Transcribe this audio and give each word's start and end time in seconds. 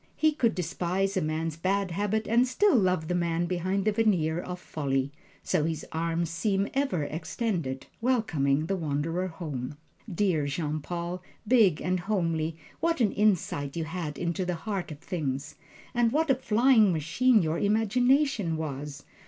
He 0.15 0.31
could 0.31 0.55
despise 0.55 1.15
a 1.15 1.21
man's 1.21 1.55
bad 1.57 1.91
habits 1.91 2.27
and 2.27 2.47
still 2.47 2.75
love 2.75 3.07
the 3.07 3.13
man 3.13 3.45
behind 3.45 3.85
the 3.85 3.91
veneer 3.91 4.39
of 4.39 4.59
folly. 4.59 5.11
So 5.43 5.63
his 5.63 5.85
arms 5.91 6.31
seem 6.31 6.69
ever 6.73 7.03
extended, 7.03 7.85
welcoming 8.01 8.65
the 8.65 8.75
wanderer 8.75 9.27
home. 9.27 9.77
Dear 10.11 10.47
Jean 10.47 10.79
Paul, 10.79 11.21
big 11.47 11.81
and 11.83 11.99
homely, 11.99 12.57
what 12.79 12.99
an 12.99 13.11
insight 13.11 13.75
you 13.75 13.83
had 13.83 14.17
into 14.17 14.43
the 14.43 14.55
heart 14.55 14.89
of 14.91 14.97
things, 14.97 15.53
and 15.93 16.11
what 16.11 16.31
a 16.31 16.33
flying 16.35 16.91
machine 16.91 17.43
your 17.43 17.59
imagination 17.59 18.57
was! 18.57 19.03